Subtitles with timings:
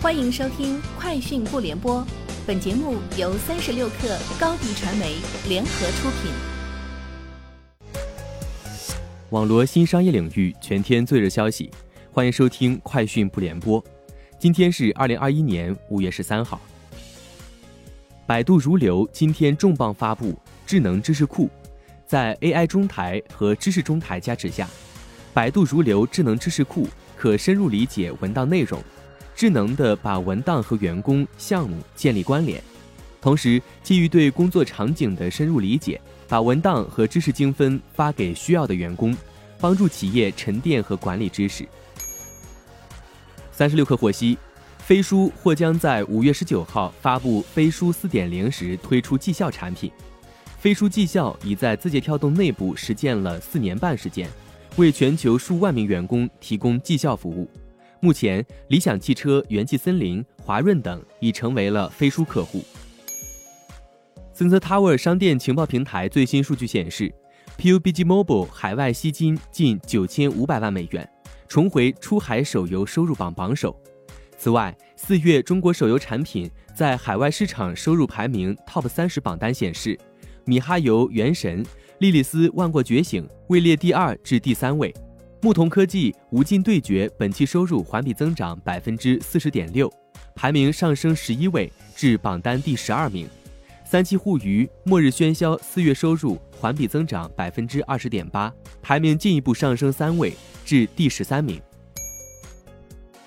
[0.00, 2.00] 欢迎收听《快讯不联播》，
[2.46, 5.16] 本节目由三十六克高低传媒
[5.48, 6.30] 联合出品。
[9.30, 11.68] 网罗新商业领域全天最热消息，
[12.12, 13.82] 欢迎收听《快讯不联播》。
[14.38, 16.60] 今天是二零二一年五月十三号。
[18.24, 20.32] 百度如流今天重磅发布
[20.64, 21.50] 智能知识库，
[22.06, 24.68] 在 AI 中台和知识中台加持下，
[25.34, 26.86] 百度如流智能知识库
[27.16, 28.80] 可深入理解文档内容。
[29.38, 32.60] 智能的把文档和员工、项目建立关联，
[33.20, 39.16] 同时基于对工作场景的深入理解，把文档和知识精分发给需要的员工，
[39.60, 41.64] 帮助企业沉淀和管理知识。
[43.52, 44.36] 三十六氪获悉，
[44.78, 49.88] 飞书或将在五月十九号发布飞书四点零时推出绩效产品。
[50.58, 54.28] 飞书绩效已在字节跳动内部实践了四年半时间，
[54.74, 57.48] 为全球数万名员工提供绩效服务。
[58.00, 62.62] 目前，理想汽车、元气森林、华润等已成为了飞书客户。
[64.32, 67.12] Sensor Tower 商店情报平台最新数据显示
[67.58, 71.08] ，PUBG Mobile 海外吸金近九千五百万美元，
[71.48, 73.76] 重回出海手游收入榜榜首。
[74.36, 79.98] 此外，四月中国手游产品在海外市场收入排名 TOP 三十榜单显示，
[80.44, 81.66] 米哈游、原神、
[81.98, 84.94] 莉莉丝万国觉醒位列第二至第三位。
[85.40, 89.88] 牧童科技《无尽对决》本期收入环比增长百分之四十点六，
[90.34, 93.28] 排名上升十一位至榜单第十二名。
[93.84, 101.60] 三七互娱《末日喧嚣》四月收入环比增长百分之二十点八，排名进一步上升三位至第十三名。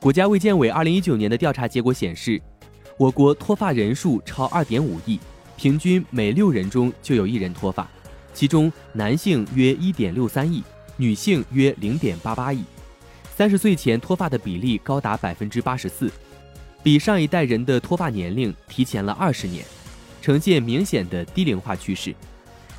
[0.00, 2.42] 国家卫健委二零一九年的调查结果显示，
[2.98, 5.20] 我国脱发人数超二点五亿，
[5.56, 7.88] 平均每六人中就有一人脱发，
[8.34, 10.64] 其中男性约一点六三亿。
[10.96, 12.62] 女性约零点八八亿，
[13.34, 16.10] 三十岁前脱发的比例高达百分之八十四，
[16.82, 19.64] 比上一代人的脱发年龄提前了二十年，
[20.20, 22.14] 呈现明显的低龄化趋势。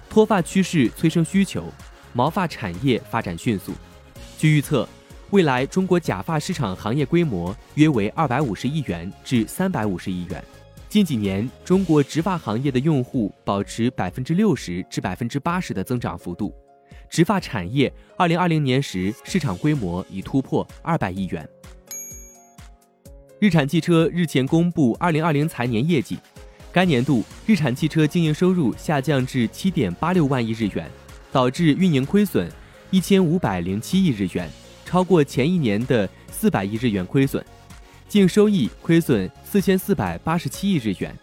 [0.10, 1.66] 脱发趋势催生需求，
[2.14, 3.74] 毛发产业发展迅速。
[4.38, 4.88] 据预测，
[5.32, 10.44] 未来中国假发市场行业规模约为二百五十亿元至三百五十亿元。
[10.88, 16.54] 近几年，中国植发行业的用户保持百分之六十至百分之八十的增长幅度。
[17.14, 21.48] 植发产业二零二零年时市场规模已突破二百亿元。
[23.38, 26.18] 日产汽车日前公布二零二零财年业绩，
[26.72, 30.90] 该年度日产汽车经营收入下降至七点八六万亿日元，
[31.32, 32.52] 导致运营亏损
[32.90, 34.50] 一千五百零七亿日元，
[34.84, 37.46] 超过前一年的四百亿日元亏损，
[38.10, 41.16] 净收益亏损四千四百八十七亿日元。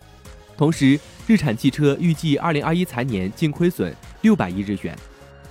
[0.56, 0.97] 同时，
[1.27, 3.93] 日产汽车预计二零二一财年净亏损
[4.23, 4.97] 六百亿日元。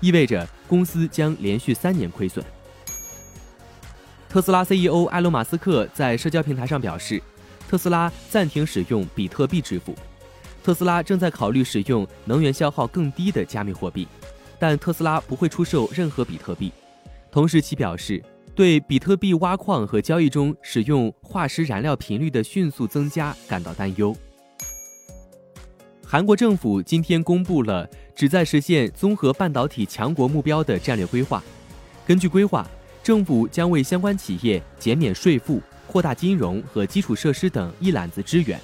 [0.01, 2.43] 意味着公司将连续三年亏损。
[4.27, 7.21] 特斯拉 CEO 埃隆·马斯克在社交平台上表示，
[7.67, 9.95] 特斯拉暂停使用比特币支付。
[10.63, 14.07] 特斯拉正在考虑使用能源消耗更低的加密货币，
[14.59, 16.71] 但特斯拉不会出售任何比特币。
[17.31, 18.23] 同时，其表示
[18.53, 24.15] 对比特币挖矿和交易中使用化石燃料频率的迅速增加感到担忧。
[26.05, 27.87] 韩国政府今天公布了
[28.19, 31.41] 旨在实现综合半导体强国目标的战略规划。
[32.05, 32.69] 根据规划，
[33.01, 38.59] 政府将为相关企业减免税负、扩大金融和基础设施等一揽子支援，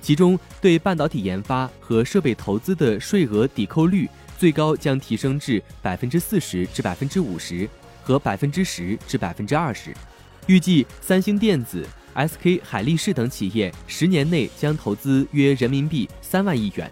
[0.00, 4.08] 其中对半导体研发和设备投资的税额抵扣率
[4.38, 7.68] 最高将提升至百分之四十至百分之五十
[8.02, 9.94] 和百分之十至百分之二十。
[10.46, 11.86] 预计三星电子。
[12.14, 16.90] SK 海力士等企业十年内将投资约人民币三万亿元，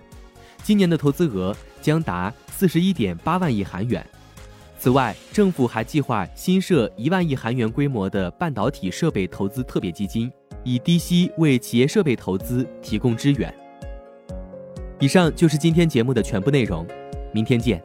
[0.62, 4.05] 今年的投资额将达四十一点八万亿韩元。
[4.78, 13.55] 此外，政府还计划新设一万亿韩元规模的半导体设备投资特别基金，以低息为企业设备投资提供支援。
[14.99, 16.87] 以上就是今天节目的全部内容，
[17.34, 17.83] 明天见。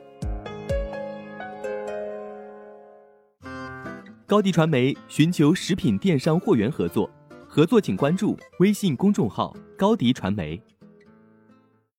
[4.25, 7.09] 高迪传媒寻求食品电商货源合作。
[7.51, 10.61] 合作请关注微信公众号“高迪传媒”。